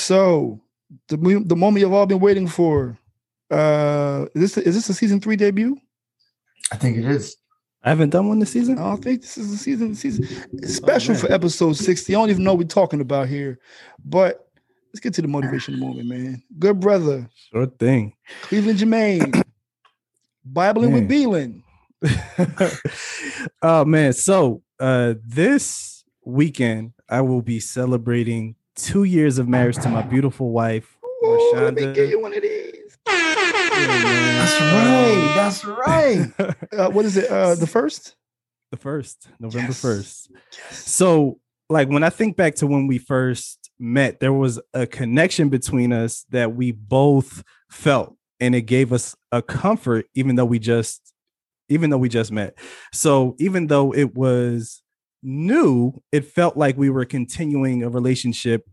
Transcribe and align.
So 0.00 0.60
the 1.08 1.16
the 1.44 1.56
moment 1.56 1.80
you've 1.80 1.92
all 1.92 2.06
been 2.06 2.20
waiting 2.20 2.48
for. 2.48 2.98
Uh, 3.50 4.26
is 4.34 4.54
this 4.54 4.58
is 4.58 4.74
this 4.74 4.88
a 4.88 4.94
season 4.94 5.20
three 5.20 5.36
debut? 5.36 5.76
I 6.72 6.76
think 6.76 6.98
it 6.98 7.04
is. 7.04 7.36
I 7.82 7.88
haven't 7.88 8.10
done 8.10 8.28
one 8.28 8.38
this 8.38 8.52
season. 8.52 8.78
I 8.78 8.82
don't 8.82 9.02
think 9.02 9.22
this 9.22 9.36
is 9.38 9.52
a 9.52 9.56
season 9.56 9.94
season 9.94 10.26
special 10.66 11.14
oh, 11.14 11.18
for 11.18 11.32
episode 11.32 11.74
sixty. 11.74 12.14
I 12.14 12.18
don't 12.18 12.30
even 12.30 12.44
know 12.44 12.52
what 12.52 12.60
we're 12.60 12.68
talking 12.68 13.00
about 13.00 13.28
here, 13.28 13.58
but 14.04 14.48
let's 14.88 15.00
get 15.00 15.14
to 15.14 15.22
the 15.22 15.28
motivation 15.28 15.78
moment, 15.78 16.08
man. 16.08 16.42
Good 16.58 16.78
brother, 16.78 17.28
sure 17.52 17.66
thing. 17.66 18.14
Cleveland 18.42 18.78
Jermaine, 18.78 19.42
Bibling 20.44 20.92
with 20.92 21.08
Beelan. 21.08 21.62
oh 23.62 23.84
man, 23.84 24.12
so 24.12 24.62
uh 24.78 25.14
this 25.24 26.04
weekend 26.24 26.92
I 27.08 27.20
will 27.22 27.42
be 27.42 27.60
celebrating 27.60 28.54
two 28.76 29.04
years 29.04 29.38
of 29.38 29.48
marriage 29.48 29.76
to 29.76 29.88
my 29.88 30.02
beautiful 30.02 30.50
wife. 30.50 30.96
Ooh, 31.04 31.52
let 31.54 31.74
me 31.74 31.92
get 31.92 32.08
you 32.08 32.20
one 32.20 32.34
of 32.34 32.42
these. 32.42 32.98
that's 33.04 34.60
right. 34.60 35.32
That's 35.34 35.64
right. 35.64 36.56
uh, 36.78 36.90
what 36.90 37.04
is 37.04 37.16
it? 37.16 37.30
Uh, 37.30 37.54
the 37.54 37.66
first? 37.66 38.16
The 38.70 38.76
first, 38.76 39.28
November 39.40 39.72
yes. 39.72 39.82
1st. 39.82 40.28
Yes. 40.52 40.88
So, 40.88 41.40
like, 41.68 41.88
when 41.88 42.04
I 42.04 42.10
think 42.10 42.36
back 42.36 42.54
to 42.56 42.66
when 42.68 42.86
we 42.86 42.98
first 42.98 43.70
met, 43.80 44.20
there 44.20 44.32
was 44.32 44.60
a 44.72 44.86
connection 44.86 45.48
between 45.48 45.92
us 45.92 46.24
that 46.30 46.54
we 46.54 46.70
both 46.70 47.42
felt, 47.68 48.16
and 48.38 48.54
it 48.54 48.62
gave 48.62 48.92
us 48.92 49.16
a 49.32 49.42
comfort, 49.42 50.06
even 50.14 50.36
though 50.36 50.44
we 50.44 50.60
just, 50.60 51.12
even 51.68 51.90
though 51.90 51.98
we 51.98 52.08
just 52.08 52.30
met. 52.30 52.56
So, 52.92 53.34
even 53.40 53.66
though 53.66 53.92
it 53.92 54.14
was 54.14 54.82
new, 55.22 55.92
it 56.12 56.24
felt 56.24 56.56
like 56.56 56.76
we 56.76 56.90
were 56.90 57.04
continuing 57.04 57.82
a 57.82 57.88
relationship 57.88 58.66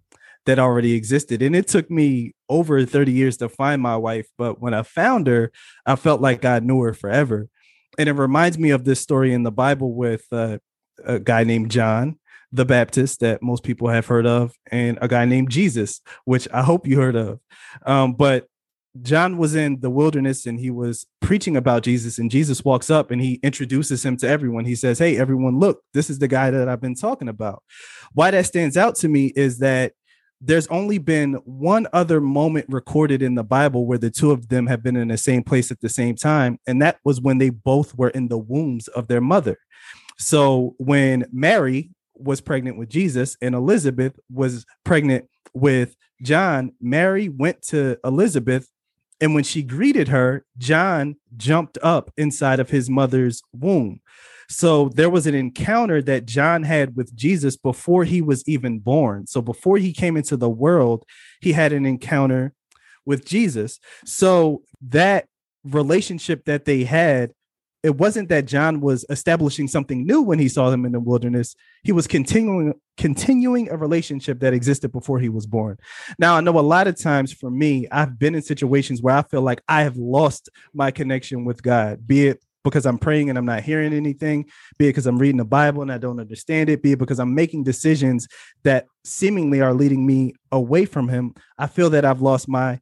that 0.45 0.59
already 0.59 0.93
existed. 0.93 1.41
And 1.41 1.55
it 1.55 1.67
took 1.67 1.91
me 1.91 2.33
over 2.47 2.85
30 2.85 3.11
years 3.11 3.37
to 3.37 3.49
find 3.49 3.81
my 3.81 3.97
wife. 3.97 4.27
But 4.37 4.61
when 4.61 4.73
I 4.73 4.83
found 4.83 5.27
her, 5.27 5.51
I 5.85 5.95
felt 5.95 6.21
like 6.21 6.45
I 6.45 6.59
knew 6.59 6.81
her 6.81 6.93
forever. 6.93 7.49
And 7.97 8.07
it 8.07 8.13
reminds 8.13 8.57
me 8.57 8.69
of 8.69 8.85
this 8.85 9.01
story 9.01 9.33
in 9.33 9.43
the 9.43 9.51
Bible 9.51 9.93
with 9.93 10.25
uh, 10.31 10.59
a 11.03 11.19
guy 11.19 11.43
named 11.43 11.71
John 11.71 12.17
the 12.51 12.65
Baptist 12.65 13.19
that 13.19 13.43
most 13.43 13.63
people 13.63 13.89
have 13.89 14.05
heard 14.05 14.25
of, 14.25 14.53
and 14.71 14.97
a 15.01 15.07
guy 15.07 15.25
named 15.25 15.49
Jesus, 15.49 16.01
which 16.25 16.47
I 16.53 16.63
hope 16.63 16.87
you 16.87 16.99
heard 16.99 17.15
of. 17.15 17.39
Um, 17.85 18.13
but 18.13 18.47
John 19.01 19.37
was 19.37 19.55
in 19.55 19.79
the 19.79 19.89
wilderness 19.89 20.45
and 20.45 20.59
he 20.59 20.69
was 20.69 21.05
preaching 21.21 21.57
about 21.57 21.83
Jesus, 21.83 22.19
and 22.19 22.31
Jesus 22.31 22.63
walks 22.63 22.89
up 22.89 23.11
and 23.11 23.21
he 23.21 23.39
introduces 23.43 24.05
him 24.05 24.17
to 24.17 24.27
everyone. 24.27 24.65
He 24.65 24.75
says, 24.75 24.99
Hey, 24.99 25.17
everyone, 25.17 25.59
look, 25.59 25.81
this 25.93 26.09
is 26.09 26.19
the 26.19 26.27
guy 26.27 26.51
that 26.51 26.69
I've 26.69 26.81
been 26.81 26.95
talking 26.95 27.29
about. 27.29 27.63
Why 28.13 28.31
that 28.31 28.45
stands 28.45 28.77
out 28.77 28.95
to 28.97 29.07
me 29.07 29.33
is 29.35 29.59
that 29.59 29.93
there's 30.39 30.67
only 30.67 30.99
been 30.99 31.33
one 31.45 31.87
other 31.93 32.21
moment 32.21 32.67
recorded 32.69 33.21
in 33.21 33.35
the 33.35 33.43
Bible 33.43 33.87
where 33.87 33.97
the 33.97 34.11
two 34.11 34.31
of 34.31 34.49
them 34.49 34.67
have 34.67 34.83
been 34.83 34.95
in 34.95 35.07
the 35.07 35.17
same 35.17 35.43
place 35.43 35.71
at 35.71 35.81
the 35.81 35.89
same 35.89 36.15
time, 36.15 36.59
and 36.67 36.81
that 36.81 36.99
was 37.03 37.19
when 37.19 37.39
they 37.39 37.49
both 37.49 37.97
were 37.97 38.09
in 38.09 38.27
the 38.27 38.37
wombs 38.37 38.87
of 38.89 39.07
their 39.07 39.21
mother. 39.21 39.57
So 40.17 40.75
when 40.77 41.25
Mary 41.31 41.91
was 42.15 42.41
pregnant 42.41 42.77
with 42.77 42.89
Jesus 42.89 43.37
and 43.41 43.53
Elizabeth 43.55 44.19
was 44.31 44.65
pregnant 44.83 45.25
with 45.53 45.95
John, 46.21 46.71
Mary 46.81 47.29
went 47.29 47.61
to 47.67 47.97
Elizabeth 48.03 48.69
and 49.19 49.33
when 49.33 49.43
she 49.43 49.63
greeted 49.63 50.09
her, 50.09 50.45
John 50.57 51.15
jumped 51.35 51.77
up 51.81 52.11
inside 52.17 52.59
of 52.59 52.69
his 52.69 52.89
mother's 52.89 53.41
womb. 53.53 54.01
So 54.49 54.89
there 54.89 55.09
was 55.09 55.27
an 55.27 55.35
encounter 55.35 56.01
that 56.03 56.25
John 56.25 56.63
had 56.63 56.95
with 56.95 57.13
Jesus 57.15 57.57
before 57.57 58.05
he 58.05 58.21
was 58.21 58.47
even 58.47 58.79
born. 58.79 59.27
So 59.27 59.41
before 59.41 59.77
he 59.77 59.91
came 59.91 60.15
into 60.15 60.37
the 60.37 60.49
world, 60.49 61.03
he 61.41 61.51
had 61.51 61.73
an 61.73 61.85
encounter 61.85 62.53
with 63.05 63.25
Jesus. 63.25 63.79
So 64.05 64.63
that 64.81 65.25
relationship 65.63 66.45
that 66.45 66.65
they 66.65 66.85
had 66.85 67.31
it 67.83 67.95
wasn't 67.95 68.29
that 68.29 68.45
John 68.45 68.81
was 68.81 69.05
establishing 69.09 69.67
something 69.67 70.05
new 70.05 70.21
when 70.21 70.39
he 70.39 70.49
saw 70.49 70.69
them 70.69 70.85
in 70.85 70.91
the 70.91 70.99
wilderness. 70.99 71.55
He 71.83 71.91
was 71.91 72.07
continuing 72.07 72.73
continuing 72.97 73.69
a 73.69 73.77
relationship 73.77 74.39
that 74.39 74.53
existed 74.53 74.91
before 74.91 75.19
he 75.19 75.29
was 75.29 75.45
born. 75.45 75.77
Now, 76.17 76.35
I 76.35 76.41
know 76.41 76.57
a 76.57 76.61
lot 76.61 76.87
of 76.87 76.99
times 76.99 77.31
for 77.31 77.51
me, 77.51 77.87
I've 77.91 78.17
been 78.17 78.33
in 78.33 78.41
situations 78.41 79.01
where 79.01 79.15
I 79.15 79.21
feel 79.21 79.41
like 79.41 79.61
I 79.67 79.83
have 79.83 79.97
lost 79.97 80.49
my 80.73 80.89
connection 80.89 81.45
with 81.45 81.61
God, 81.61 82.07
be 82.07 82.27
it 82.27 82.43
because 82.63 82.85
I'm 82.85 82.97
praying 82.97 83.29
and 83.29 83.37
I'm 83.37 83.45
not 83.45 83.63
hearing 83.63 83.93
anything, 83.93 84.45
be 84.77 84.87
it 84.87 84.89
because 84.89 85.05
I'm 85.05 85.19
reading 85.19 85.37
the 85.37 85.45
Bible 85.45 85.83
and 85.83 85.91
I 85.91 85.97
don't 85.97 86.19
understand 86.19 86.69
it, 86.69 86.81
be 86.81 86.93
it 86.93 86.99
because 86.99 87.19
I'm 87.19 87.33
making 87.33 87.63
decisions 87.63 88.27
that 88.63 88.87
seemingly 89.03 89.61
are 89.61 89.73
leading 89.73 90.05
me 90.05 90.33
away 90.51 90.85
from 90.85 91.07
him. 91.07 91.33
I 91.57 91.67
feel 91.67 91.91
that 91.91 92.03
I've 92.03 92.21
lost 92.21 92.49
my 92.49 92.79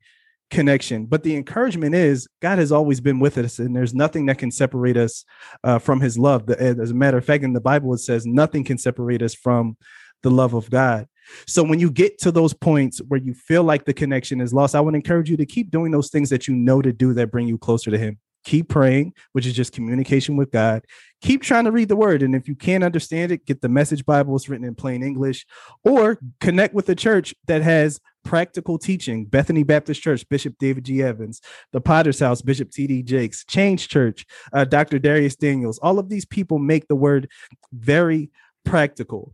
connection. 0.52 1.06
But 1.06 1.24
the 1.24 1.36
encouragement 1.36 1.96
is 1.96 2.28
God 2.42 2.60
has 2.60 2.72
always 2.72 3.02
been 3.02 3.20
with 3.20 3.38
us, 3.38 3.60
and 3.60 3.76
there's 3.76 3.94
nothing 3.94 4.26
that 4.28 4.38
can 4.38 4.52
separate 4.52 4.98
us 4.98 5.26
uh, 5.64 5.80
from 5.80 6.02
His 6.02 6.18
love. 6.18 6.50
As 6.50 6.92
a 6.92 6.96
matter 6.96 7.18
of 7.18 7.26
fact, 7.26 7.44
in 7.44 7.54
the 7.54 7.62
Bible, 7.62 7.94
it 7.94 8.00
says 8.00 8.26
nothing 8.26 8.64
can 8.64 8.78
separate 8.78 9.22
us 9.22 9.34
from 9.34 9.78
the 10.24 10.32
love 10.32 10.54
of 10.54 10.70
God. 10.70 11.08
So 11.48 11.64
when 11.64 11.80
you 11.80 11.90
get 11.92 12.20
to 12.20 12.32
those 12.32 12.54
points 12.54 13.00
where 13.08 13.20
you 13.20 13.34
feel 13.34 13.64
like 13.64 13.86
the 13.86 13.94
connection 13.94 14.42
is 14.42 14.54
lost, 14.54 14.76
I 14.76 14.82
would 14.82 14.96
encourage 14.96 15.30
you 15.30 15.38
to 15.38 15.46
keep 15.46 15.72
doing 15.72 15.92
those 15.92 16.10
things 16.10 16.30
that 16.30 16.48
you 16.48 16.56
know 16.56 16.82
to 16.82 16.94
do 16.94 17.14
that 17.14 17.32
bring 17.32 17.48
you 17.48 17.58
closer 17.58 17.92
to 17.92 17.98
Him. 17.98 18.20
Keep 18.44 18.70
praying, 18.70 19.14
which 19.32 19.48
is 19.48 19.54
just 19.54 19.72
communication 19.72 20.38
with 20.38 20.52
God. 20.52 20.86
Keep 21.24 21.42
trying 21.42 21.66
to 21.66 21.72
read 21.72 21.90
the 21.90 21.96
word. 21.96 22.22
And 22.22 22.36
if 22.36 22.48
you 22.48 22.54
can't 22.54 22.84
understand 22.84 23.32
it, 23.32 23.48
get 23.48 23.62
the 23.62 23.70
message 23.70 24.06
Bible. 24.06 24.36
It's 24.36 24.48
written 24.48 24.68
in 24.68 24.76
plain 24.76 25.02
English, 25.02 25.48
or 25.84 26.20
connect 26.40 26.76
with 26.76 26.88
a 26.90 26.96
church 26.96 27.34
that 27.48 27.64
has 27.64 28.00
practical 28.26 28.78
teaching. 28.78 29.26
Bethany 29.26 29.64
Baptist 29.64 30.02
Church, 30.02 30.28
Bishop 30.28 30.56
David 30.60 30.84
G. 30.84 31.02
Evans, 31.02 31.40
the 31.72 31.80
Potter's 31.80 32.20
House, 32.20 32.42
Bishop 32.42 32.72
T.D. 32.72 33.04
Jakes, 33.04 33.46
Change 33.46 33.88
Church, 33.88 34.26
uh, 34.52 34.66
Dr. 34.66 35.00
Dharius 35.00 35.38
Daniels. 35.38 35.80
All 35.80 36.00
of 36.00 36.10
these 36.10 36.26
people 36.26 36.60
make 36.60 36.88
the 36.88 36.96
word 36.96 37.30
very 37.72 38.32
practical. 38.66 39.34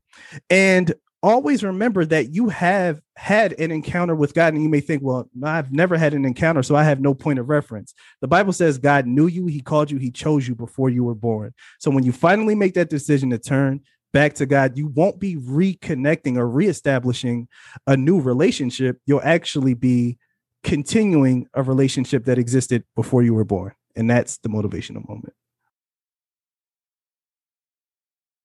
And 0.49 0.93
always 1.23 1.63
remember 1.63 2.03
that 2.05 2.33
you 2.33 2.49
have 2.49 2.99
had 3.15 3.53
an 3.59 3.71
encounter 3.71 4.15
with 4.15 4.33
God, 4.33 4.53
and 4.53 4.63
you 4.63 4.69
may 4.69 4.79
think, 4.81 5.01
well, 5.03 5.29
I've 5.43 5.71
never 5.71 5.97
had 5.97 6.13
an 6.13 6.25
encounter, 6.25 6.63
so 6.63 6.75
I 6.75 6.83
have 6.83 6.99
no 6.99 7.13
point 7.13 7.39
of 7.39 7.49
reference. 7.49 7.93
The 8.21 8.27
Bible 8.27 8.53
says 8.53 8.77
God 8.77 9.05
knew 9.05 9.27
you, 9.27 9.47
He 9.47 9.61
called 9.61 9.91
you, 9.91 9.97
He 9.97 10.11
chose 10.11 10.47
you 10.47 10.55
before 10.55 10.89
you 10.89 11.03
were 11.03 11.15
born. 11.15 11.53
So 11.79 11.91
when 11.91 12.03
you 12.03 12.11
finally 12.11 12.55
make 12.55 12.73
that 12.73 12.89
decision 12.89 13.29
to 13.29 13.37
turn 13.37 13.81
back 14.13 14.35
to 14.35 14.45
God, 14.45 14.77
you 14.77 14.87
won't 14.87 15.19
be 15.19 15.35
reconnecting 15.35 16.37
or 16.37 16.47
reestablishing 16.47 17.47
a 17.87 17.95
new 17.97 18.19
relationship. 18.19 18.99
You'll 19.05 19.21
actually 19.23 19.73
be 19.73 20.17
continuing 20.63 21.47
a 21.53 21.63
relationship 21.63 22.25
that 22.25 22.37
existed 22.37 22.83
before 22.95 23.23
you 23.23 23.33
were 23.33 23.45
born. 23.45 23.73
And 23.95 24.09
that's 24.09 24.37
the 24.37 24.49
motivational 24.49 25.07
moment. 25.07 25.33